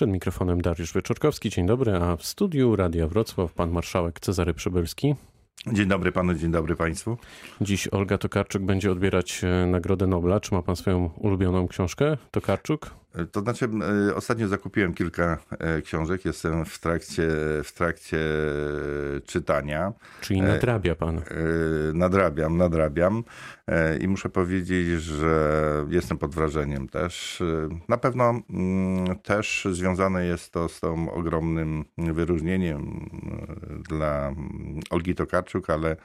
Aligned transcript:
Przed 0.00 0.10
mikrofonem 0.10 0.60
Dariusz 0.60 0.92
Wieczorkowski. 0.94 1.50
Dzień 1.50 1.66
dobry, 1.66 1.96
a 1.96 2.16
w 2.16 2.24
studiu 2.24 2.76
Radia 2.76 3.06
Wrocław 3.06 3.52
pan 3.52 3.70
marszałek 3.70 4.20
Cezary 4.20 4.54
Przybylski. 4.54 5.14
Dzień 5.72 5.88
dobry 5.88 6.12
panu, 6.12 6.34
dzień 6.34 6.50
dobry 6.50 6.76
państwu. 6.76 7.16
Dziś 7.60 7.88
Olga 7.88 8.18
Tokarczuk 8.18 8.62
będzie 8.62 8.92
odbierać 8.92 9.40
e, 9.44 9.66
Nagrodę 9.66 10.06
Nobla. 10.06 10.40
Czy 10.40 10.54
ma 10.54 10.62
pan 10.62 10.76
swoją 10.76 11.10
ulubioną 11.16 11.68
książkę, 11.68 12.16
Tokarczuk? 12.30 12.90
To 13.32 13.40
znaczy, 13.40 13.68
e, 14.08 14.14
ostatnio 14.14 14.48
zakupiłem 14.48 14.94
kilka 14.94 15.38
e, 15.58 15.82
książek, 15.82 16.24
jestem 16.24 16.64
w 16.64 16.78
trakcie, 16.78 17.28
w 17.64 17.72
trakcie 17.74 18.18
czytania. 19.26 19.92
Czyli 20.20 20.42
nadrabia 20.42 20.94
pan? 20.94 21.22
Nadrabiam, 21.94 22.56
nadrabiam 22.56 23.24
i 24.00 24.08
muszę 24.08 24.28
powiedzieć, 24.28 25.02
że 25.02 25.86
jestem 25.88 26.18
pod 26.18 26.34
wrażeniem 26.34 26.88
też. 26.88 27.42
Na 27.88 27.96
pewno 27.96 28.40
też 29.22 29.68
związane 29.72 30.26
jest 30.26 30.52
to 30.52 30.68
z 30.68 30.80
tą 30.80 31.12
ogromnym 31.12 31.84
wyróżnieniem 31.98 33.10
dla 33.88 34.32
Olgi 34.90 35.14
Tokarczuk, 35.14 35.70
ale, 35.70 35.96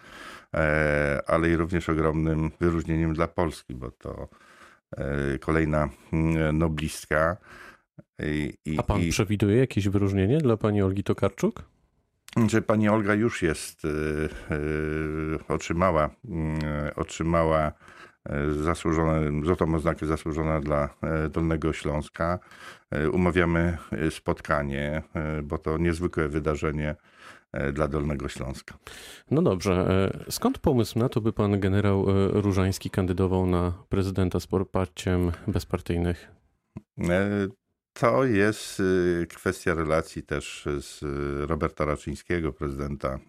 ale 1.27 1.49
i 1.49 1.55
również 1.55 1.89
ogromnym 1.89 2.51
wyróżnieniem 2.59 3.13
dla 3.13 3.27
Polski, 3.27 3.75
bo 3.75 3.91
to 3.91 4.27
E, 4.27 4.54
kolejna 5.39 5.89
mm, 6.13 6.57
noblistka. 6.57 7.37
I, 8.65 8.77
A 8.77 8.83
pan 8.83 9.01
i, 9.01 9.09
przewiduje 9.09 9.57
jakieś 9.57 9.89
wyróżnienie 9.89 10.37
dla 10.37 10.57
pani 10.57 10.81
Olgi 10.81 11.03
Tokarczuk? 11.03 11.63
Że 12.47 12.61
pani 12.61 12.89
Olga 12.89 13.13
już 13.13 13.41
jest, 13.41 13.85
e, 13.85 13.89
e, 13.89 15.53
otrzymała, 15.53 16.09
mm, 16.29 16.59
otrzymała 16.95 17.71
zasłużone, 18.61 19.45
złotą 19.45 19.75
oznakę 19.75 20.05
zasłużona 20.05 20.59
dla 20.59 20.89
Dolnego 21.29 21.73
Śląska. 21.73 22.39
Umawiamy 23.11 23.77
spotkanie, 24.09 25.01
bo 25.43 25.57
to 25.57 25.77
niezwykłe 25.77 26.29
wydarzenie 26.29 26.89
E, 26.89 26.95
dla 27.73 27.87
Dolnego 27.87 28.29
Śląska. 28.29 28.77
No 29.31 29.41
dobrze. 29.41 29.73
E, 30.27 30.31
skąd 30.31 30.59
pomysł 30.59 30.99
na 30.99 31.09
to, 31.09 31.21
by 31.21 31.33
pan 31.33 31.59
generał 31.59 32.05
e, 32.09 32.27
Różański 32.41 32.89
kandydował 32.89 33.45
na 33.45 33.73
prezydenta 33.89 34.39
z 34.39 34.47
poparciem 34.47 35.31
bezpartyjnych? 35.47 36.31
To 37.93 38.25
jest 38.25 38.81
kwestia 39.29 39.73
relacji 39.73 40.23
też 40.23 40.67
z 40.79 41.01
Roberta 41.49 41.85
Raczyńskiego, 41.85 42.53
prezydenta 42.53 43.19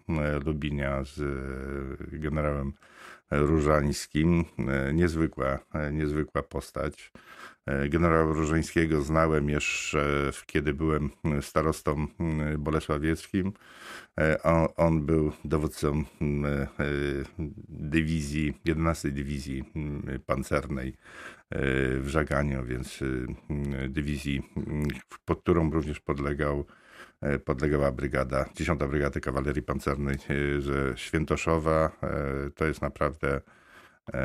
Lubinia, 0.45 1.03
z 1.03 1.21
generałem 2.11 2.73
Różańskim. 3.31 4.45
Niezwykła, 4.93 5.59
niezwykła 5.91 6.43
postać. 6.43 7.11
Generała 7.89 8.33
Różańskiego 8.33 9.01
znałem 9.01 9.49
jeszcze, 9.49 10.31
kiedy 10.45 10.73
byłem 10.73 11.09
starostą 11.41 12.07
bolesławieckim. 12.59 13.53
On, 14.43 14.67
on 14.75 15.05
był 15.05 15.31
dowódcą 15.45 16.03
dywizji, 17.69 18.53
11 18.65 19.11
dywizji 19.11 19.63
pancernej 20.25 20.93
w 21.99 22.05
Żaganiu, 22.07 22.65
więc 22.65 22.99
dywizji, 23.89 24.49
pod 25.25 25.41
którą 25.41 25.71
również 25.71 25.99
podlegał 25.99 26.65
podlegała 27.45 27.91
brygada, 27.91 28.45
10 28.55 28.79
Brygady 28.79 29.21
Kawalerii 29.21 29.63
Pancernej 29.63 30.17
ze 30.59 30.97
Świętoszowa. 30.97 31.91
To 32.55 32.65
jest 32.65 32.81
naprawdę 32.81 33.41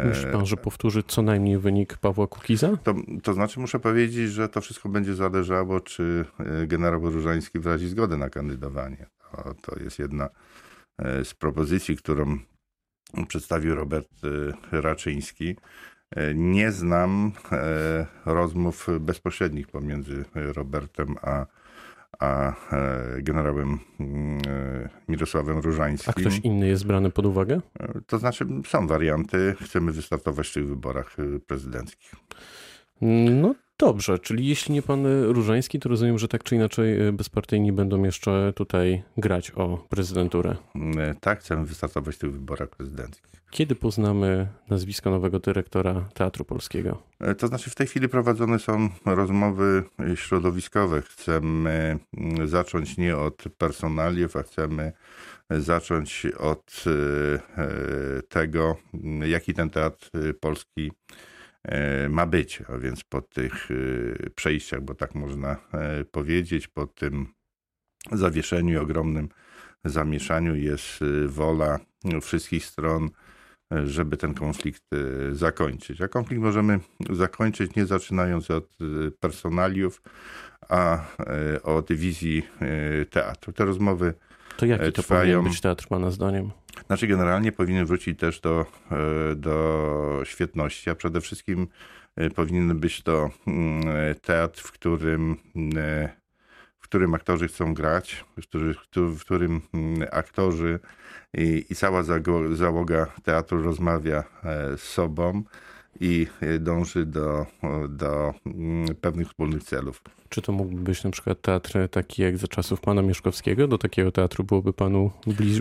Myśli 0.04 0.26
pan, 0.32 0.46
że 0.46 0.56
powtórzy 0.56 1.02
co 1.02 1.22
najmniej 1.22 1.58
wynik 1.58 1.96
Pawła 1.96 2.26
Kukiza? 2.26 2.76
To, 2.76 2.94
to 3.22 3.34
znaczy 3.34 3.60
muszę 3.60 3.80
powiedzieć, 3.80 4.30
że 4.30 4.48
to 4.48 4.60
wszystko 4.60 4.88
będzie 4.88 5.14
zależało, 5.14 5.80
czy 5.80 6.24
e, 6.38 6.66
generał 6.66 7.10
Różański 7.10 7.58
wyrazi 7.58 7.88
zgodę 7.88 8.16
na 8.16 8.30
kandydowanie. 8.30 9.06
To, 9.32 9.54
to 9.62 9.82
jest 9.82 9.98
jedna 9.98 10.28
e, 10.98 11.24
z 11.24 11.34
propozycji, 11.34 11.96
którą 11.96 12.38
przedstawił 13.28 13.74
Robert 13.74 14.08
e, 14.72 14.80
Raczyński. 14.80 15.56
Nie 16.34 16.72
znam 16.72 17.33
rozmów 18.27 18.86
bezpośrednich 19.00 19.68
pomiędzy 19.68 20.24
Robertem 20.34 21.17
a 21.22 21.46
a 22.18 22.52
e, 22.73 23.23
generałem 23.23 23.78
mm, 24.00 24.39
e, 24.48 24.89
Mirosławem 25.08 25.58
Różańskim. 25.58 26.11
A 26.17 26.20
ktoś 26.20 26.39
inny 26.39 26.68
jest 26.68 26.86
brany 26.86 27.11
pod 27.11 27.27
uwagę? 27.27 27.61
E, 27.80 28.00
to 28.06 28.18
znaczy 28.18 28.46
są 28.67 28.86
warianty. 28.86 29.55
Chcemy 29.61 29.92
wystartować 29.92 30.48
w 30.48 30.52
tych 30.52 30.68
wyborach 30.68 31.17
prezydenckich. 31.46 32.14
No 33.40 33.55
dobrze, 33.86 34.18
czyli 34.18 34.46
jeśli 34.46 34.74
nie 34.74 34.82
pan 34.82 35.06
Różański, 35.24 35.80
to 35.80 35.88
rozumiem, 35.88 36.18
że 36.18 36.28
tak 36.28 36.44
czy 36.44 36.54
inaczej 36.54 37.12
bezpartyjni 37.12 37.72
będą 37.72 38.02
jeszcze 38.02 38.52
tutaj 38.56 39.02
grać 39.16 39.50
o 39.50 39.86
prezydenturę. 39.88 40.56
Tak, 41.20 41.40
chcemy 41.40 41.66
wystartować 41.66 42.14
w 42.14 42.18
tych 42.18 42.32
wyborach 42.32 42.68
prezydenckich. 42.68 43.32
Kiedy 43.50 43.74
poznamy 43.74 44.48
nazwisko 44.70 45.10
nowego 45.10 45.38
dyrektora 45.38 46.08
Teatru 46.14 46.44
Polskiego? 46.44 47.02
E, 47.20 47.34
to 47.34 47.46
znaczy, 47.46 47.70
w 47.70 47.74
tej 47.74 47.86
chwili 47.86 48.08
prowadzone 48.08 48.58
są 48.58 48.88
rozmowy 49.06 49.84
środowiskowe. 50.14 51.02
Chcemy 51.02 51.98
mm, 52.16 52.48
zacząć 52.48 52.96
nie 52.96 53.16
od 53.16 53.44
personaliów, 53.58 54.36
a 54.36 54.42
chcemy 54.42 54.92
zacząć 55.50 56.26
od 56.38 56.84
e, 56.86 57.62
e, 57.62 58.22
tego, 58.28 58.76
jaki 59.26 59.54
ten 59.54 59.70
teatr 59.70 60.10
polski 60.40 60.92
ma 62.08 62.27
być. 62.27 62.62
A 62.68 62.78
więc 62.78 63.05
po 63.05 63.23
tych 63.23 63.68
przejściach, 64.34 64.80
bo 64.80 64.95
tak 64.95 65.14
można 65.14 65.56
powiedzieć, 66.11 66.68
po 66.68 66.86
tym 66.86 67.27
zawieszeniu 68.12 68.74
i 68.74 68.77
ogromnym 68.77 69.28
zamieszaniu 69.84 70.56
jest 70.56 71.00
wola 71.27 71.78
wszystkich 72.20 72.67
stron 72.67 73.11
żeby 73.84 74.17
ten 74.17 74.34
konflikt 74.34 74.83
e, 74.92 75.34
zakończyć. 75.34 76.00
A 76.00 76.08
konflikt 76.08 76.42
możemy 76.42 76.80
zakończyć 77.11 77.74
nie 77.74 77.86
zaczynając 77.86 78.50
od 78.50 78.64
e, 78.64 79.11
personaliów, 79.11 80.02
a 80.68 80.98
e, 81.20 81.62
od 81.62 81.92
wizji 81.92 82.42
teatru. 83.11 83.52
Te 83.52 83.64
rozmowy 83.64 84.14
To 84.56 84.67
jaki 84.67 84.84
to 84.84 84.92
trwają. 84.92 85.20
powinien 85.20 85.52
być 85.52 85.61
teatr 85.61 85.89
pana 85.89 86.11
zdaniem? 86.11 86.50
Znaczy 86.86 87.06
generalnie 87.06 87.52
powinien 87.52 87.86
wrócić 87.86 88.18
też 88.18 88.40
do, 88.40 88.66
do 89.36 90.20
świetności, 90.24 90.90
a 90.90 90.94
przede 90.94 91.20
wszystkim 91.20 91.68
powinien 92.34 92.78
być 92.80 93.02
to 93.02 93.30
mm, 93.46 94.14
teatr, 94.22 94.62
w 94.62 94.72
którym 94.72 95.36
w 96.78 96.84
którym 96.84 97.14
aktorzy 97.14 97.48
chcą 97.48 97.74
grać, 97.74 98.24
w 98.94 99.20
którym 99.20 99.60
mm, 99.74 100.08
aktorzy 100.12 100.78
i, 101.34 101.64
i 101.70 101.74
cała 101.74 102.02
załoga 102.52 103.06
teatru 103.22 103.62
rozmawia 103.62 104.24
e, 104.44 104.78
z 104.78 104.82
sobą 104.82 105.42
i 106.01 106.27
e, 106.41 106.58
dąży 106.58 107.07
do, 107.07 107.47
do 107.89 108.35
mm, 108.47 108.95
pewnych 109.01 109.29
wspólnych 109.29 109.64
celów. 109.64 110.03
Czy 110.29 110.42
to 110.42 110.53
mógłby 110.53 110.80
być 110.80 111.05
na 111.05 111.11
przykład 111.11 111.41
teatr 111.41 111.89
taki 111.91 112.23
jak 112.23 112.39
za 112.39 112.48
czasów 112.48 112.80
pana 112.80 113.03
Mieszkowskiego? 113.03 113.69
Do 113.69 113.79
takiego 113.79 114.13
teatru 114.13 114.45
byłoby 114.45 114.73
panu 114.73 115.11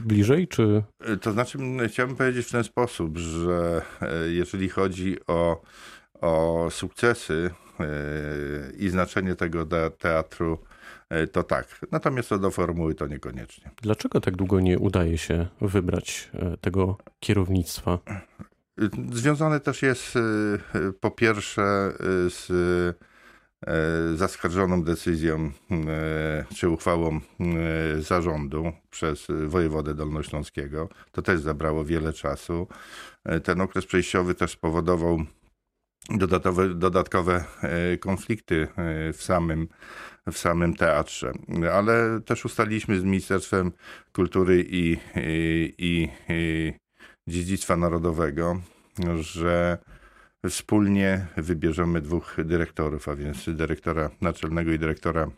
bliżej, 0.05 0.47
czy? 0.47 0.83
E, 0.99 1.17
to 1.17 1.31
znaczy, 1.31 1.57
chciałbym 1.87 2.15
powiedzieć 2.15 2.47
w 2.47 2.51
ten 2.51 2.63
sposób, 2.63 3.17
że 3.17 3.81
jeżeli 4.29 4.69
chodzi 4.69 5.17
o, 5.27 5.61
o 6.21 6.67
sukcesy 6.71 7.49
i 8.77 8.89
znaczenie 8.89 9.35
tego 9.35 9.65
teatru 9.99 10.57
E, 11.11 11.27
to 11.27 11.43
tak. 11.43 11.85
Natomiast 11.91 12.29
co 12.29 12.39
do 12.39 12.51
formuły, 12.51 12.95
to 12.95 13.07
niekoniecznie. 13.07 13.71
Dlaczego 13.81 14.21
tak 14.21 14.35
długo 14.35 14.59
nie 14.59 14.79
udaje 14.79 15.17
się 15.17 15.47
wybrać 15.61 16.29
e, 16.33 16.57
tego 16.57 16.97
kierownictwa? 17.19 17.99
Związane 19.11 19.59
też 19.59 19.81
jest 19.81 20.15
e, 20.15 20.21
po 20.99 21.11
pierwsze 21.11 21.93
z 22.29 22.47
zaskarżoną 24.15 24.83
decyzją 24.83 25.51
czy 26.55 26.69
uchwałą 26.69 27.19
zarządu 27.99 28.71
przez 28.89 29.27
wojewodę 29.47 29.93
dolnośląskiego. 29.93 30.89
To 31.11 31.21
też 31.21 31.39
zabrało 31.39 31.85
wiele 31.85 32.13
czasu. 32.13 32.67
Ten 33.43 33.61
okres 33.61 33.85
przejściowy 33.85 34.35
też 34.35 34.51
spowodował 34.51 35.19
dodatkowe, 36.09 36.75
dodatkowe 36.75 37.45
konflikty 37.99 38.67
w 39.13 39.23
samym 39.23 39.67
w 40.31 40.37
samym 40.37 40.73
teatrze. 40.73 41.31
Ale 41.73 42.21
też 42.25 42.45
ustaliliśmy 42.45 42.99
z 42.99 43.03
Ministerstwem 43.03 43.71
Kultury 44.13 44.65
i, 44.69 44.97
i, 45.77 46.09
i 46.29 46.73
Dziedzictwa 47.27 47.77
Narodowego, 47.77 48.61
że 49.19 49.77
wspólnie 50.49 51.25
wybierzemy 51.37 52.01
dwóch 52.01 52.37
dyrektorów, 52.45 53.07
a 53.07 53.15
więc 53.15 53.45
dyrektora 53.47 54.09
naczelnego 54.21 54.71
i 54.71 54.79
dyrektora 54.79 55.31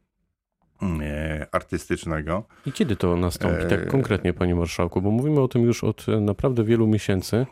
e, 1.02 1.48
artystycznego. 1.52 2.44
I 2.66 2.72
kiedy 2.72 2.96
to 2.96 3.16
nastąpi 3.16 3.64
tak 3.70 3.80
e, 3.80 3.86
konkretnie, 3.86 4.34
panie 4.34 4.56
marszałku? 4.56 5.02
Bo 5.02 5.12
mówimy 5.12 5.42
o 5.42 5.48
tym 5.48 5.62
już 5.62 5.84
od 5.84 6.06
naprawdę 6.08 6.64
wielu 6.64 6.88
miesięcy. 6.88 7.46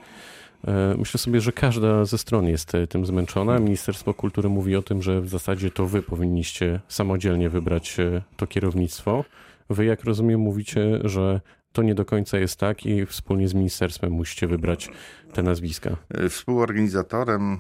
E, 0.68 0.96
myślę 0.98 1.18
sobie, 1.18 1.42
że 1.42 1.52
każda 1.52 2.06
ze 2.06 2.18
stron 2.18 2.48
jest 2.48 2.76
e, 2.76 2.88
tym 2.88 3.06
zmęczona. 3.06 3.60
Ministerstwo 3.60 4.14
Kultury 4.14 4.50
mówi 4.50 4.76
o 4.76 4.82
tym, 4.82 5.02
że 5.02 5.22
w 5.22 5.30
zasadzie 5.30 5.72
to 5.72 5.86
wy 5.86 6.02
powinniście 6.02 6.80
samodzielnie 6.88 7.50
wybrać 7.50 8.00
e, 8.00 8.22
to 8.38 8.48
kierownictwo. 8.48 9.26
Wy, 9.70 9.86
jak 9.86 10.04
rozumiem, 10.04 10.40
mówicie, 10.40 11.00
że 11.04 11.42
to 11.74 11.84
nie 11.84 11.96
do 11.96 12.06
końca 12.06 12.38
jest 12.38 12.60
tak 12.60 12.86
i 12.86 13.06
wspólnie 13.06 13.48
z 13.48 13.54
ministerstwem 13.54 14.12
musicie 14.12 14.48
wybrać 14.48 14.90
te 15.34 15.44
nazwiska. 15.44 15.98
Współorganizatorem 16.30 17.58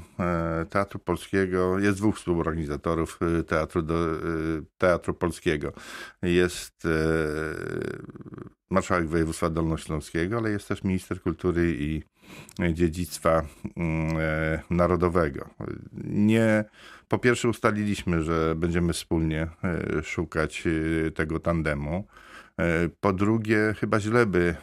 Teatru 0.69 1.00
Polskiego 1.00 1.80
jest 1.80 1.98
dwóch 1.98 2.18
współorganizatorów 2.18 3.19
Teatru, 3.48 3.81
do, 3.81 3.96
Teatru 4.78 5.13
Polskiego. 5.13 5.74
Jest 6.22 6.88
marszałek 8.72 9.08
województwa 9.08 9.50
dolnośląskiego, 9.50 10.38
ale 10.38 10.50
jest 10.52 10.68
też 10.68 10.84
minister 10.84 11.22
kultury 11.22 11.75
i 11.80 12.04
dziedzictwa 12.74 13.46
mm, 13.78 14.18
e, 14.19 14.62
narodowego. 14.69 15.50
Nie, 16.04 16.66
po 17.08 17.19
pierwsze 17.19 17.50
ustaliliśmy, 17.50 18.24
że 18.24 18.56
będziemy 18.56 18.94
wspólnie 18.94 19.48
e, 19.63 20.04
szukać 20.04 20.63
e, 21.08 21.12
tego 21.12 21.40
tandemu. 21.40 22.08
Po 23.00 23.13
drugie, 23.13 23.75
chyba 23.80 24.00
źle 24.00 24.25
by 24.25 24.56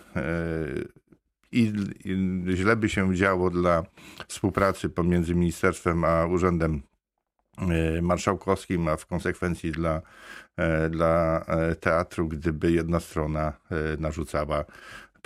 i, 1.52 1.72
i 2.04 2.44
źle 2.56 2.76
by 2.76 2.88
się 2.88 3.14
działo 3.14 3.50
dla 3.50 3.82
współpracy 4.28 4.88
pomiędzy 4.88 5.34
ministerstwem 5.34 6.04
a 6.04 6.26
urzędem 6.26 6.82
marszałkowskim, 8.02 8.88
a 8.88 8.96
w 8.96 9.06
konsekwencji 9.06 9.72
dla, 9.72 10.02
dla 10.90 11.44
teatru, 11.80 12.28
gdyby 12.28 12.72
jedna 12.72 13.00
strona 13.00 13.52
narzucała 13.98 14.64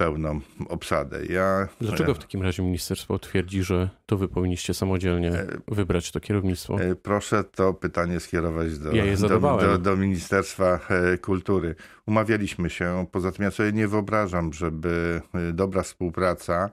pełną 0.02 0.40
obsadę. 0.69 1.26
Ja, 1.26 1.69
Dlaczego 1.81 2.14
w 2.14 2.19
takim 2.19 2.43
razie 2.43 2.62
ministerstwo 2.62 3.19
twierdzi, 3.19 3.62
że 3.62 3.88
to 4.06 4.16
wy 4.16 4.28
powinniście 4.28 4.75
samodzielnie 4.75 5.31
e, 5.31 5.46
wybrać 5.69 6.12
to 6.12 6.20
kierownictwo? 6.20 6.81
E, 6.81 6.94
proszę 6.94 7.44
to 7.44 7.75
pytanie 7.75 8.20
skierować 8.20 8.78
do, 8.78 8.93
ja 8.93 9.16
do, 9.16 9.40
do, 9.40 9.78
do, 9.78 9.96
Ministerstwa 9.96 10.78
e, 10.88 11.19
Kultury. 11.19 11.75
Umawialiśmy 12.06 12.70
się, 12.70 13.06
poza 13.12 13.32
tym 13.32 13.44
ja 13.44 13.50
sobie 13.50 13.72
nie 13.72 13.88
wyobrażam, 13.88 14.52
żeby 14.52 15.22
dobra 15.52 15.82
współpraca 15.82 16.70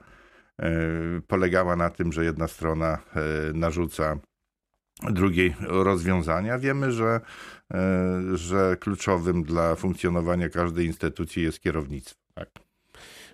polegała 1.28 1.76
na 1.76 1.90
tym, 1.90 2.14
że 2.14 2.26
jedna 2.26 2.48
strona 2.48 2.98
narzuca 3.54 4.18
drugiej 5.12 5.56
rozwiązania. 5.60 6.60
Wiemy, 6.60 6.92
że, 6.92 7.22
że 8.34 8.78
kluczowym 8.80 9.44
dla 9.44 9.76
funkcjonowania 9.76 10.50
każdej 10.50 10.86
instytucji 10.86 11.44
jest 11.44 11.60
kierownictwo. 11.60 12.20
Tak. 12.36 12.69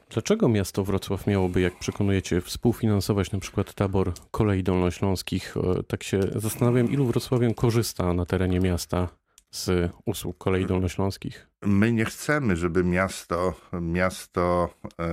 Dlaczego 0.09 0.49
miasto 0.49 0.83
Wrocław 0.83 1.27
miałoby, 1.27 1.61
jak 1.61 1.79
przekonujecie, 1.79 2.41
współfinansować 2.41 3.31
na 3.31 3.39
przykład 3.39 3.73
tabor 3.73 4.13
kolei 4.31 4.63
dolnośląskich? 4.63 5.55
Tak 5.87 6.03
się 6.03 6.19
zastanawiam, 6.35 6.91
ilu 6.91 7.05
wrocławian 7.05 7.53
korzysta 7.53 8.13
na 8.13 8.25
terenie 8.25 8.59
miasta 8.59 9.09
z 9.55 9.91
usług 10.05 10.37
kolei 10.37 10.65
dolnośląskich? 10.65 11.47
My 11.61 11.91
nie 11.91 12.05
chcemy, 12.05 12.55
żeby 12.55 12.83
miasto, 12.83 13.53
miasto, 13.81 14.69
e, 14.99 15.05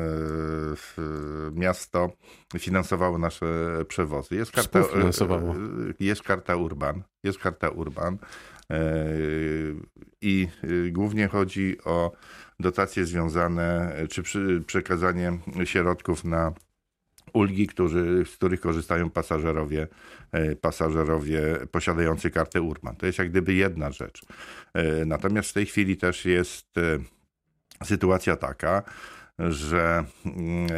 miasto 1.53 2.13
finansowało 2.59 3.19
nasze 3.19 3.47
przewozy. 3.89 4.35
Jest 4.35 4.53
karta, 4.53 4.79
e, 4.79 4.85
jest 6.01 6.23
karta 6.23 6.57
Urban. 6.57 7.03
Jest 7.25 7.39
karta 7.39 7.69
Urban. 7.69 8.19
E, 8.71 8.79
I 10.21 10.49
głównie 10.91 11.29
chodzi 11.29 11.77
o 11.85 12.13
dotacje 12.61 13.05
związane, 13.05 13.97
czy 14.11 14.23
przekazanie 14.67 15.39
środków 15.65 16.25
na 16.25 16.53
ulgi, 17.33 17.67
którzy, 17.67 18.25
z 18.33 18.37
których 18.37 18.61
korzystają 18.61 19.11
pasażerowie, 19.11 19.89
e, 20.33 20.57
pasażerowie 20.57 21.59
posiadający 21.71 22.31
kartę 22.31 22.63
Urban. 22.63 22.97
To 22.97 23.07
jest 23.07 23.19
jak 23.19 23.31
gdyby 23.31 23.55
jedna 23.55 23.91
rzecz. 23.91 24.23
E, 24.75 25.05
natomiast 25.05 25.51
w 25.51 25.53
tej 25.53 25.67
chwili 25.67 25.97
też 25.97 26.25
jest 26.25 26.79
e, 26.79 26.99
sytuacja 27.85 28.37
taka, 28.37 28.83
że 29.39 30.05
mm, 30.25 30.69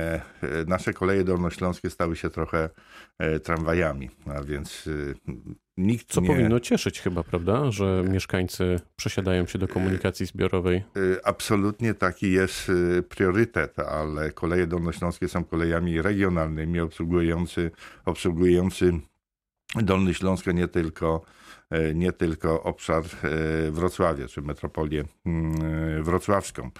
nasze 0.66 0.92
koleje 0.92 1.24
dolnośląskie 1.24 1.90
stały 1.90 2.16
się 2.16 2.30
trochę 2.30 2.70
tramwajami, 3.42 4.10
a 4.26 4.42
więc 4.42 4.88
Nikt 5.76 6.12
Co 6.12 6.21
nie... 6.21 6.26
powinno 6.26 6.61
cieszyć 6.61 7.00
chyba, 7.00 7.23
prawda, 7.23 7.71
że 7.71 8.05
mieszkańcy 8.09 8.81
przesiadają 8.97 9.47
się 9.47 9.59
do 9.59 9.69
komunikacji 9.69 10.26
zbiorowej? 10.26 10.85
Y, 10.97 11.25
absolutnie 11.25 11.94
taki 11.94 12.32
jest 12.32 12.69
y, 12.69 13.03
priorytet, 13.03 13.79
ale 13.79 14.32
koleje 14.32 14.67
dolnośląskie 14.67 15.29
są 15.29 15.44
kolejami 15.44 16.03
regionalnymi, 16.03 16.81
obsługujący, 16.81 17.71
obsługujący 18.05 18.93
Dolny 19.75 20.15
Śląsk, 20.15 20.47
nie 20.47 20.69
tylko, 20.69 21.23
y, 21.75 21.94
nie 21.94 22.12
tylko 22.12 22.62
obszar 22.62 23.03
Wrocławia, 23.71 24.29
czy 24.29 24.43
metropolię 24.43 25.05
mm, 25.26 26.03
wrocławską. 26.03 26.71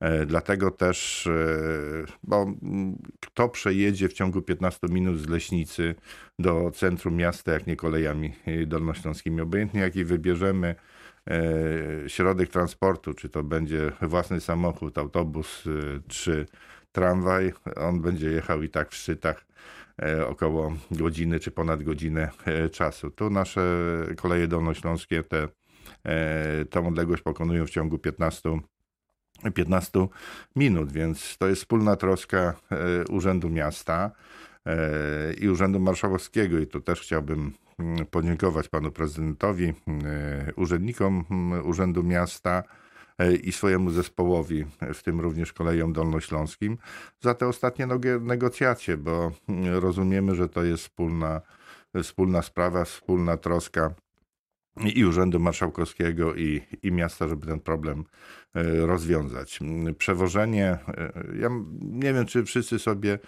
E, 0.00 0.26
dlatego 0.26 0.70
też, 0.70 1.26
e, 1.26 1.32
bo 2.22 2.46
kto 3.20 3.48
przejedzie 3.48 4.08
w 4.08 4.12
ciągu 4.12 4.42
15 4.42 4.88
minut 4.90 5.18
z 5.18 5.28
Leśnicy 5.28 5.94
do 6.38 6.70
centrum 6.70 7.16
miasta, 7.16 7.52
jak 7.52 7.66
nie 7.66 7.76
kolejami 7.76 8.32
dolnośląskimi, 8.66 9.40
obojętnie 9.40 9.80
jaki 9.80 10.04
wybierzemy 10.04 10.74
e, 11.30 12.08
środek 12.08 12.48
transportu, 12.48 13.14
czy 13.14 13.28
to 13.28 13.42
będzie 13.42 13.92
własny 14.02 14.40
samochód, 14.40 14.98
autobus, 14.98 15.64
czy 16.08 16.46
tramwaj, 16.92 17.52
on 17.76 18.00
będzie 18.00 18.30
jechał 18.30 18.62
i 18.62 18.68
tak 18.68 18.90
w 18.90 18.94
szczytach 18.94 19.46
około 20.26 20.72
godziny 20.90 21.40
czy 21.40 21.50
ponad 21.50 21.82
godzinę 21.82 22.30
czasu. 22.72 23.10
Tu 23.10 23.30
nasze 23.30 23.62
koleje 24.16 24.48
dolnośląskie 24.48 25.22
te, 25.22 25.48
tę 26.70 26.86
odległość 26.86 27.22
pokonują 27.22 27.66
w 27.66 27.70
ciągu 27.70 27.98
15 27.98 28.48
minut 28.48 28.77
15 29.54 30.08
minut, 30.56 30.92
więc 30.92 31.36
to 31.38 31.48
jest 31.48 31.60
wspólna 31.60 31.96
troska 31.96 32.38
e, 32.38 33.04
Urzędu 33.04 33.50
Miasta 33.50 34.10
e, 34.66 35.34
i 35.34 35.48
Urzędu 35.48 35.80
Marszałkowskiego. 35.80 36.58
I 36.58 36.66
tu 36.66 36.80
też 36.80 37.00
chciałbym 37.00 37.52
mm, 37.78 38.06
podziękować 38.06 38.68
panu 38.68 38.90
prezydentowi, 38.90 39.64
e, 40.04 40.52
urzędnikom 40.56 41.24
mm, 41.30 41.66
Urzędu 41.66 42.02
Miasta 42.02 42.62
i 43.42 43.52
swojemu 43.52 43.90
zespołowi, 43.90 44.64
w 44.94 45.02
tym 45.02 45.20
również 45.20 45.52
kolejom 45.52 45.92
dolnośląskim, 45.92 46.78
za 47.20 47.34
te 47.34 47.48
ostatnie 47.48 47.86
negocjacje, 48.20 48.96
bo 48.96 49.32
mm, 49.48 49.74
rozumiemy, 49.74 50.34
że 50.34 50.48
to 50.48 50.64
jest 50.64 50.82
wspólna, 50.82 51.40
wspólna 52.02 52.42
sprawa, 52.42 52.84
wspólna 52.84 53.36
troska 53.36 53.94
i 54.94 55.04
Urzędu 55.04 55.40
Marszałkowskiego 55.40 56.34
i, 56.34 56.62
i 56.82 56.92
miasta, 56.92 57.28
żeby 57.28 57.46
ten 57.46 57.60
problem 57.60 58.04
e, 58.54 58.86
rozwiązać. 58.86 59.60
Przewożenie, 59.98 60.78
e, 60.88 61.12
ja 61.40 61.48
nie 61.80 62.14
wiem, 62.14 62.26
czy 62.26 62.44
wszyscy 62.44 62.78
sobie 62.78 63.18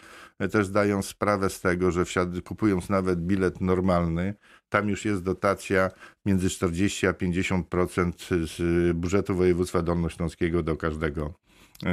też 0.52 0.66
zdają 0.66 1.02
sprawę 1.02 1.50
z 1.50 1.60
tego, 1.60 1.90
że 1.90 2.04
wsiad, 2.04 2.28
kupując 2.44 2.88
nawet 2.88 3.20
bilet 3.20 3.60
normalny, 3.60 4.34
tam 4.68 4.88
już 4.88 5.04
jest 5.04 5.22
dotacja 5.22 5.90
między 6.26 6.50
40 6.50 7.06
a 7.06 7.12
50% 7.12 8.12
z 8.46 8.96
budżetu 8.96 9.34
województwa 9.36 9.82
dolnośląskiego 9.82 10.62
do 10.62 10.76
każdego, 10.76 11.34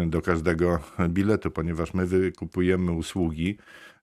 do 0.07 0.21
każdego 0.21 0.79
biletu, 1.09 1.51
ponieważ 1.51 1.93
my 1.93 2.05
wykupujemy 2.05 2.91
usługi 2.91 3.57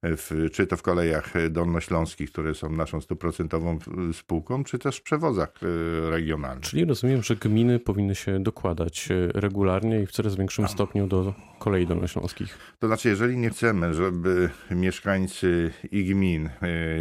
w, 0.05 0.50
czy 0.53 0.67
to 0.67 0.76
w 0.76 0.83
kolejach 0.83 1.50
dolnośląskich, 1.50 2.33
które 2.33 2.55
są 2.55 2.71
naszą 2.71 3.00
stuprocentową 3.00 3.79
spółką, 4.12 4.64
czy 4.64 4.79
też 4.79 4.97
w 4.97 5.03
przewozach 5.03 5.53
e, 5.62 6.11
regionalnych. 6.11 6.64
Czyli 6.64 6.85
rozumiem, 6.85 7.23
że 7.23 7.37
gminy 7.37 7.79
powinny 7.79 8.14
się 8.14 8.43
dokładać 8.43 9.09
e, 9.11 9.41
regularnie 9.41 10.03
i 10.03 10.07
w 10.07 10.12
coraz 10.12 10.37
większym 10.37 10.69
stopniu 10.69 11.07
do 11.07 11.35
kolei 11.59 11.87
dolnośląskich. 11.87 12.59
To 12.79 12.87
znaczy, 12.87 13.09
jeżeli 13.09 13.37
nie 13.37 13.50
chcemy, 13.50 13.95
żeby 13.95 14.50
mieszkańcy 14.71 15.71
i 15.91 16.05
gmin, 16.05 16.47
e, 16.47 16.50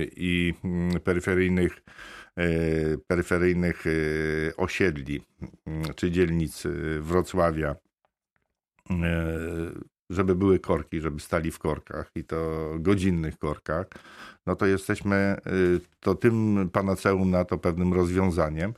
i 0.04 0.54
mm, 0.63 1.00
peryferyjnych 1.00 1.82
peryferyjnych 3.08 3.84
osiedli 4.58 5.22
mm, 5.68 5.84
czy 5.96 6.12
dzielnic 6.12 6.63
Wrocławia 7.00 7.75
żeby 10.10 10.36
były 10.36 10.60
korki, 10.60 11.02
żeby 11.02 11.20
stali 11.20 11.52
w 11.52 11.60
korkach 11.60 12.12
i 12.16 12.24
to 12.24 12.70
godzinnych 12.80 13.38
korkach, 13.38 13.88
no 14.46 14.56
to 14.56 14.66
jesteśmy, 14.66 15.38
y, 15.48 15.80
to 16.00 16.16
tym 16.16 16.70
panaceum 16.74 17.32
na 17.32 17.46
to 17.46 17.58
pewnym 17.58 17.94
rozwiązaniem 17.94 18.74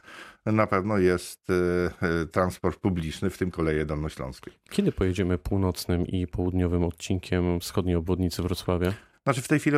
na 0.45 0.67
pewno 0.67 0.97
jest 0.97 1.49
y, 1.49 2.25
transport 2.25 2.79
publiczny, 2.79 3.29
w 3.29 3.37
tym 3.37 3.51
koleje 3.51 3.85
dolnośląskie. 3.85 4.51
Kiedy 4.69 4.91
pojedziemy 4.91 5.37
północnym 5.37 6.07
i 6.07 6.27
południowym 6.27 6.83
odcinkiem 6.83 7.59
wschodniej 7.59 7.95
obwodnicy 7.95 8.43
Wrocławia? 8.43 8.93
Znaczy 9.25 9.41
w 9.41 9.47
tej 9.47 9.59
chwili 9.59 9.77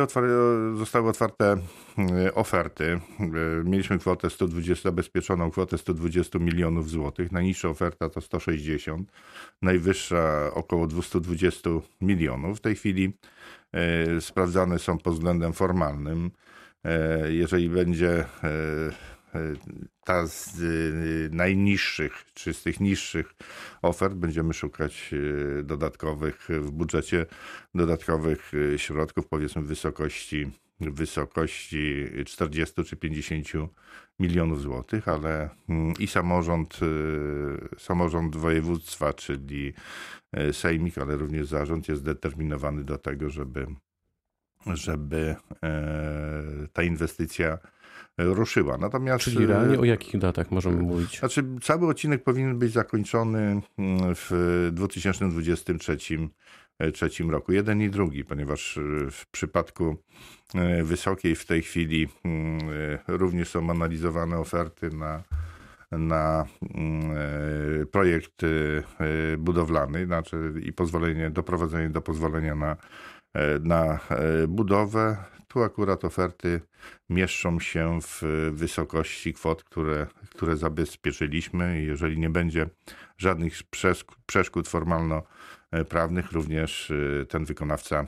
zostały 0.74 1.08
otwarte 1.08 1.56
e, 1.98 2.34
oferty. 2.34 3.00
Mieliśmy 3.64 3.98
kwotę 3.98 4.30
120, 4.30 4.82
zabezpieczoną 4.88 5.50
kwotę 5.50 5.78
120 5.78 6.38
milionów 6.38 6.90
złotych. 6.90 7.32
Najniższa 7.32 7.68
oferta 7.68 8.08
to 8.08 8.20
160, 8.20 9.12
najwyższa 9.62 10.50
około 10.54 10.86
220 10.86 11.70
milionów. 12.00 12.58
W 12.58 12.60
tej 12.60 12.74
chwili 12.74 13.12
sprawdzane 14.20 14.78
są 14.78 14.98
pod 14.98 15.14
względem 15.14 15.52
formalnym. 15.52 16.30
Jeżeli 17.28 17.70
będzie 17.70 18.24
ta 20.04 20.26
z 20.26 20.60
y, 20.60 21.28
najniższych, 21.32 22.24
czy 22.34 22.54
z 22.54 22.62
tych 22.62 22.80
niższych 22.80 23.34
ofert 23.82 24.14
będziemy 24.14 24.54
szukać 24.54 25.10
y, 25.12 25.62
dodatkowych 25.64 26.48
w 26.48 26.70
budżecie, 26.70 27.26
dodatkowych 27.74 28.54
y, 28.54 28.78
środków, 28.78 29.26
powiedzmy 29.26 29.62
w 29.62 29.66
wysokości, 29.66 30.50
wysokości 30.80 32.06
40 32.26 32.84
czy 32.84 32.96
50 32.96 33.48
milionów 34.18 34.62
złotych, 34.62 35.08
ale 35.08 35.48
mm, 35.68 35.94
i 35.98 36.06
samorząd, 36.06 36.80
samorząd 37.78 38.36
województwa, 38.36 39.12
czyli 39.12 39.74
sejmik, 40.52 40.98
ale 40.98 41.16
również 41.16 41.46
zarząd 41.46 41.88
jest 41.88 42.00
zdeterminowany 42.00 42.84
do 42.84 42.98
tego, 42.98 43.30
żeby, 43.30 43.66
żeby 44.66 45.36
e, 45.62 46.68
ta 46.72 46.82
inwestycja 46.82 47.58
ruszyła. 48.18 48.78
Natomiast, 48.78 49.24
Czyli 49.24 49.46
realnie 49.46 49.78
o 49.78 49.84
jakich 49.84 50.18
datach 50.18 50.50
możemy 50.50 50.82
mówić? 50.82 51.18
Znaczy, 51.18 51.44
cały 51.62 51.88
odcinek 51.88 52.22
powinien 52.22 52.58
być 52.58 52.72
zakończony 52.72 53.38
mm, 53.38 54.14
w 54.14 54.68
2023 54.72 55.96
trzecim 56.92 57.30
roku. 57.30 57.52
Jeden 57.52 57.82
i 57.82 57.90
drugi, 57.90 58.24
ponieważ 58.24 58.78
w 59.10 59.26
przypadku 59.30 59.96
e, 60.54 60.84
wysokiej 60.84 61.36
w 61.36 61.46
tej 61.46 61.62
chwili 61.62 62.08
mm, 62.24 62.58
również 63.08 63.48
są 63.48 63.70
analizowane 63.70 64.38
oferty 64.38 64.90
na, 64.90 65.22
na 65.92 66.46
mm, 66.74 67.16
e, 67.82 67.86
projekt 67.86 68.42
e, 68.44 68.46
budowlany 69.38 70.06
znaczy 70.06 70.52
i 70.62 70.72
pozwolenie, 70.72 71.30
doprowadzenie 71.30 71.90
do 71.90 72.00
pozwolenia 72.00 72.54
na, 72.54 72.76
na 73.60 73.98
budowę. 74.48 75.16
Tu 75.48 75.62
akurat 75.62 76.04
oferty 76.04 76.60
mieszczą 77.08 77.60
się 77.60 77.98
w 78.02 78.22
wysokości 78.52 79.34
kwot, 79.34 79.64
które, 79.64 80.06
które 80.30 80.56
zabezpieczyliśmy. 80.56 81.82
Jeżeli 81.82 82.18
nie 82.18 82.30
będzie 82.30 82.66
żadnych 83.16 83.52
przeszkód 84.26 84.68
formalno-prawnych, 84.68 86.32
również 86.32 86.90
y, 86.90 87.26
ten 87.28 87.44
wykonawca, 87.44 88.06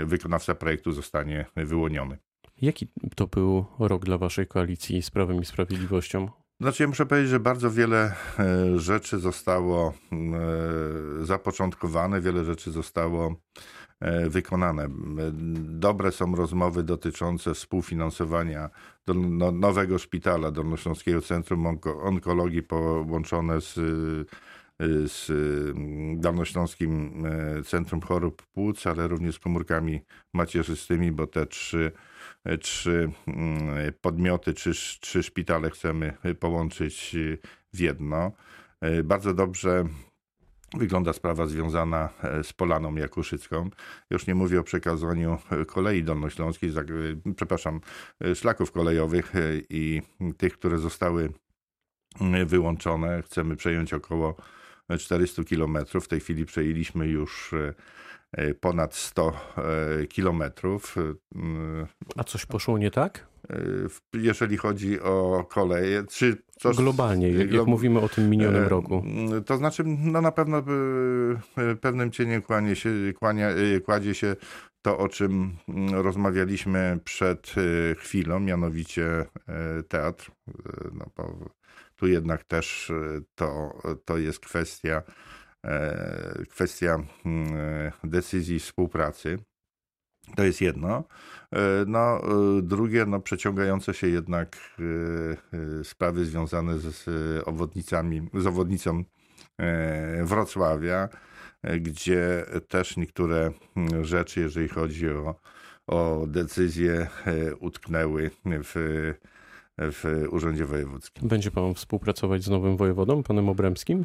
y, 0.00 0.04
wykonawca 0.04 0.54
projektu 0.54 0.92
zostanie 0.92 1.46
wyłoniony. 1.56 2.18
Jaki 2.62 2.88
to 3.16 3.26
był 3.26 3.64
rok 3.78 4.04
dla 4.04 4.18
Waszej 4.18 4.46
koalicji 4.46 5.02
z 5.02 5.10
Prawem 5.10 5.40
i 5.40 5.44
Sprawiedliwością? 5.44 6.28
Znaczy, 6.60 6.82
ja 6.82 6.88
muszę 6.88 7.06
powiedzieć, 7.06 7.30
że 7.30 7.40
bardzo 7.40 7.70
wiele 7.70 8.14
e, 8.38 8.78
rzeczy 8.78 9.18
zostało 9.18 9.94
e, 10.12 11.24
zapoczątkowane, 11.24 12.20
wiele 12.20 12.44
rzeczy 12.44 12.70
zostało 12.70 13.34
wykonane. 14.28 14.88
Dobre 15.62 16.12
są 16.12 16.36
rozmowy 16.36 16.82
dotyczące 16.82 17.54
współfinansowania 17.54 18.70
do 19.06 19.14
no, 19.14 19.52
nowego 19.52 19.98
szpitala 19.98 20.50
Dolnośląskiego 20.50 21.22
Centrum 21.22 21.66
Onkologii 22.02 22.62
połączone 22.62 23.60
z 23.60 23.74
z 25.06 25.30
Dolnośląskim 26.20 27.22
e, 27.26 27.62
Centrum 27.62 28.00
Chorób 28.00 28.42
Płuc, 28.42 28.86
ale 28.86 29.08
również 29.08 29.34
z 29.34 29.38
komórkami 29.38 30.00
macierzystymi, 30.34 31.12
bo 31.12 31.26
te 31.26 31.46
trzy, 31.46 31.92
e, 32.44 32.58
trzy 32.58 33.10
mm, 33.26 33.92
podmioty, 34.00 34.54
trzy, 34.54 34.72
trzy 35.00 35.22
szpitale 35.22 35.70
chcemy 35.70 36.12
połączyć 36.40 37.16
w 37.72 37.80
jedno. 37.80 38.32
Bardzo 39.04 39.34
dobrze 39.34 39.84
wygląda 40.76 41.12
sprawa 41.12 41.46
związana 41.46 42.08
e, 42.22 42.44
z 42.44 42.52
Polaną 42.52 42.94
Jakuszycką. 42.94 43.70
Już 44.10 44.26
nie 44.26 44.34
mówię 44.34 44.60
o 44.60 44.62
przekazaniu 44.62 45.38
e, 45.50 45.64
kolei 45.64 46.04
dolnośląskiej, 46.04 46.70
e, 46.70 47.32
przepraszam, 47.36 47.80
szlaków 48.34 48.72
kolejowych 48.72 49.32
i 49.70 50.02
tych, 50.36 50.52
które 50.52 50.78
zostały 50.78 51.32
wyłączone. 52.46 53.22
Chcemy 53.22 53.56
przejąć 53.56 53.94
około 53.94 54.36
400 54.98 55.44
kilometrów. 55.44 56.04
W 56.04 56.08
tej 56.08 56.20
chwili 56.20 56.46
przejęliśmy 56.46 57.06
już 57.06 57.54
ponad 58.60 58.94
100 58.94 59.32
kilometrów. 60.08 60.96
A 62.16 62.24
coś 62.24 62.46
poszło 62.46 62.78
nie 62.78 62.90
tak? 62.90 63.26
Jeżeli 64.14 64.56
chodzi 64.56 65.00
o 65.00 65.46
koleje. 65.50 66.04
Czy 66.10 66.36
coś, 66.58 66.76
Globalnie, 66.76 67.30
jak, 67.30 67.52
jak 67.52 67.66
mówimy 67.66 68.00
o 68.00 68.08
tym 68.08 68.30
minionym 68.30 68.64
e, 68.64 68.68
roku. 68.68 69.04
To 69.46 69.56
znaczy, 69.56 69.84
no 69.86 70.20
na 70.20 70.32
pewno 70.32 70.58
e, 70.58 71.76
pewnym 71.76 72.10
cieniem 72.10 72.42
kłanie 72.42 72.76
się, 72.76 72.90
kłania, 73.18 73.48
e, 73.48 73.80
kładzie 73.80 74.14
się 74.14 74.36
to, 74.82 74.98
o 74.98 75.08
czym 75.08 75.56
rozmawialiśmy 75.92 76.98
przed 77.04 77.54
chwilą, 77.96 78.40
mianowicie 78.40 79.24
teatr. 79.88 80.30
No 80.92 81.06
bo 81.16 81.38
tu 81.96 82.06
jednak 82.06 82.44
też 82.44 82.92
to, 83.34 83.78
to 84.04 84.18
jest 84.18 84.40
kwestia, 84.40 85.02
kwestia 86.48 86.98
decyzji 88.04 88.58
współpracy. 88.58 89.38
To 90.36 90.44
jest 90.44 90.60
jedno. 90.60 91.04
E, 91.52 91.84
no, 91.86 91.98
e, 91.98 92.62
drugie, 92.62 93.06
no, 93.06 93.20
przeciągające 93.20 93.94
się 93.94 94.08
jednak 94.08 94.56
e, 95.80 95.84
sprawy 95.84 96.24
związane 96.24 96.78
z 96.78 97.04
obwodnicami, 97.48 98.28
z 98.34 98.46
obwodnicą 98.46 99.04
Wrocławia, 100.22 101.08
gdzie 101.80 102.44
też 102.68 102.96
niektóre 102.96 103.50
mm, 103.76 104.04
rzeczy, 104.04 104.40
jeżeli 104.40 104.68
chodzi 104.68 105.08
o, 105.08 105.34
o 105.86 106.24
decyzje, 106.26 107.06
utknęły 107.60 108.30
w, 108.44 109.14
w 109.78 110.26
Urzędzie 110.30 110.64
Wojewódzkim. 110.64 111.28
Będzie 111.28 111.50
pan 111.50 111.74
współpracować 111.74 112.44
z 112.44 112.48
nowym 112.48 112.76
wojewodą, 112.76 113.22
panem 113.22 113.48
Obremskim? 113.48 114.04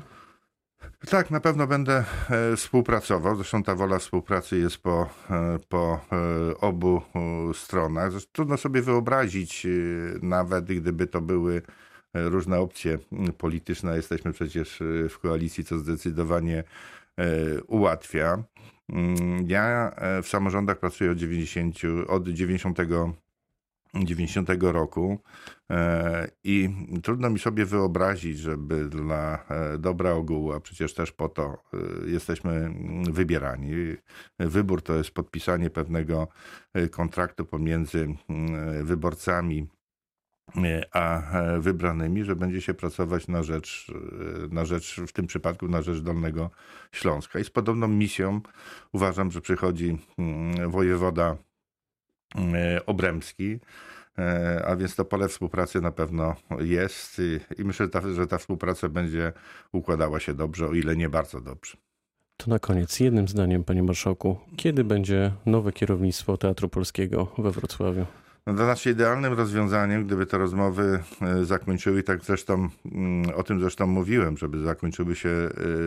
Tak, 1.10 1.32
na 1.32 1.40
pewno 1.40 1.68
będę 1.68 2.04
e, 2.30 2.56
współpracował. 2.56 3.36
Zresztą 3.36 3.64
ta 3.64 3.76
wola 3.76 4.00
współpracy 4.00 4.58
jest 4.58 4.78
po, 4.78 5.10
e, 5.30 5.58
po 5.70 6.00
e, 6.12 6.58
obu 6.58 7.02
stronach. 7.54 8.12
Zresztą 8.12 8.30
trudno 8.34 8.58
sobie 8.58 8.82
wyobrazić, 8.82 9.68
nawet 10.22 10.66
gdyby 10.66 11.08
to 11.08 11.22
były 11.22 11.62
różne 12.14 12.60
opcje 12.60 12.98
polityczne. 13.38 13.96
Jesteśmy 13.96 14.34
przecież 14.34 14.80
w 15.10 15.20
koalicji, 15.20 15.64
co 15.64 15.78
zdecydowanie 15.78 16.64
ułatwia. 17.68 18.44
Mm, 18.90 19.46
ja 19.48 19.96
w 20.24 20.28
samorządach 20.28 20.80
pracuję 20.80 21.12
od 21.12 21.18
90, 21.18 21.76
od 22.08 22.28
90 22.28 22.78
90 23.94 24.50
roku 24.62 25.20
e, 25.70 26.28
i 26.44 26.70
trudno 27.04 27.30
mi 27.30 27.40
sobie 27.40 27.66
wyobrazić, 27.66 28.40
żeby 28.40 28.86
dla 28.90 29.46
e, 29.50 29.78
dobra 29.78 30.12
ogółu, 30.12 30.54
a 30.54 30.60
przecież 30.60 30.94
też 30.94 31.12
po 31.12 31.30
to 31.30 31.44
e, 31.74 32.10
jesteśmy 32.10 32.74
wybierani. 33.12 33.72
Wybór 34.40 34.82
to 34.82 34.94
jest 34.94 35.12
podpisanie 35.12 35.70
pewnego 35.70 36.28
kontraktu 36.92 37.46
pomiędzy 37.46 38.08
wyborcami 38.84 39.68
a 40.92 41.22
wybranymi, 41.60 42.24
że 42.24 42.36
będzie 42.36 42.62
się 42.62 42.74
pracować 42.74 43.28
na 43.28 43.44
rzecz, 43.44 43.92
na 44.52 44.66
rzecz, 44.66 45.02
w 45.08 45.12
tym 45.12 45.28
przypadku 45.28 45.68
na 45.68 45.82
rzecz 45.82 46.00
Dolnego 46.00 46.50
Śląska. 46.92 47.40
I 47.40 47.44
z 47.44 47.50
podobną 47.50 47.88
misją 47.88 48.42
uważam, 48.92 49.32
że 49.32 49.42
przychodzi 49.42 49.98
wojewoda 50.68 51.38
Obremski. 52.86 53.60
E, 54.20 54.66
a 54.66 54.76
więc 54.76 54.96
to 54.96 55.06
pole 55.06 55.28
współpracy 55.28 55.82
na 55.82 55.92
pewno 55.92 56.36
jest 56.60 57.22
i 57.58 57.64
myślę, 57.64 57.88
że 58.14 58.28
ta 58.28 58.38
współpraca 58.38 58.90
będzie 58.90 59.34
układała 59.72 60.20
się 60.20 60.34
dobrze, 60.34 60.68
o 60.68 60.74
ile 60.74 60.96
nie 60.96 61.10
bardzo 61.10 61.42
dobrze. 61.42 61.78
To 62.38 62.50
na 62.50 62.60
koniec, 62.60 63.00
jednym 63.00 63.28
zdaniem, 63.28 63.64
panie 63.64 63.84
marszałku, 63.84 64.38
kiedy 64.56 64.84
będzie 64.84 65.32
nowe 65.46 65.72
kierownictwo 65.72 66.38
Teatru 66.38 66.70
Polskiego 66.70 67.28
we 67.38 67.52
Wrocławiu? 67.52 68.06
No 68.48 68.54
to 68.54 68.64
znaczy 68.64 68.92
idealnym 68.92 69.34
rozwiązaniem, 69.34 70.06
gdyby 70.06 70.26
te 70.26 70.38
rozmowy 70.38 71.04
e, 71.22 71.46
zakończyły, 71.46 72.04
tak 72.04 72.24
zresztą 72.24 72.70
mm, 72.86 73.36
o 73.36 73.44
tym 73.44 73.60
zresztą 73.60 73.88
mówiłem, 73.88 74.38
żeby 74.38 74.60
zakończyły 74.64 75.16
się 75.16 75.30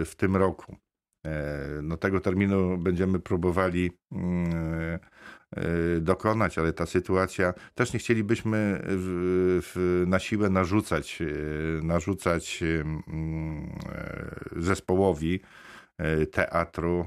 w 0.05 0.13
tym 0.17 0.37
roku. 0.37 0.77
No 1.83 1.97
tego 1.97 2.21
terminu 2.21 2.79
będziemy 2.79 3.19
próbowali 3.19 3.91
mm, 4.13 4.47
E, 4.87 4.99
dokonać, 6.01 6.59
ale 6.59 6.73
ta 6.73 6.87
sytuacja 6.87 7.55
też 7.75 7.93
nie 7.93 7.99
chcielibyśmy 7.99 8.81
w, 8.87 9.61
w, 9.63 10.05
na 10.07 10.19
siłę 10.19 10.51
narzucać, 10.51 11.23
e, 11.23 11.27
narzucać 11.83 12.63
mm, 12.63 13.79
e, 13.93 14.63
zespołowi 14.63 15.41
teatru, 16.33 17.07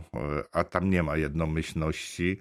a 0.52 0.64
tam 0.64 0.90
nie 0.90 1.04
ma 1.04 1.18
jednomyślności 1.18 2.40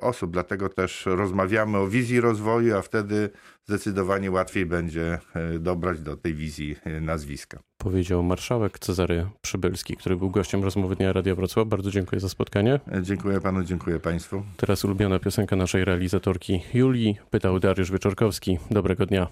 osób. 0.00 0.30
Dlatego 0.30 0.68
też 0.68 1.06
rozmawiamy 1.06 1.78
o 1.78 1.88
wizji 1.88 2.20
rozwoju, 2.20 2.76
a 2.76 2.82
wtedy 2.82 3.30
zdecydowanie 3.64 4.30
łatwiej 4.30 4.66
będzie 4.66 5.18
dobrać 5.60 6.00
do 6.00 6.16
tej 6.16 6.34
wizji 6.34 6.76
nazwiska. 7.00 7.60
Powiedział 7.84 8.22
marszałek 8.22 8.78
Cezary 8.78 9.26
Przybylski, 9.42 9.96
który 9.96 10.16
był 10.16 10.30
gościem 10.30 10.64
rozmowy 10.64 10.96
Dnia 10.96 11.12
Radia 11.12 11.34
Wrocław. 11.34 11.68
Bardzo 11.68 11.90
dziękuję 11.90 12.20
za 12.20 12.28
spotkanie. 12.28 12.80
Dziękuję 13.02 13.40
panu, 13.40 13.64
dziękuję 13.64 14.00
państwu. 14.00 14.42
Teraz 14.56 14.84
ulubiona 14.84 15.18
piosenka 15.18 15.56
naszej 15.56 15.84
realizatorki 15.84 16.62
Julii. 16.74 17.16
Pytał 17.30 17.60
Dariusz 17.60 17.90
Wieczorkowski. 17.90 18.58
Dobrego 18.70 19.06
dnia. 19.06 19.26